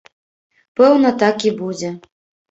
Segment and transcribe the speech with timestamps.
[0.79, 1.91] Пэўна, так і будзе.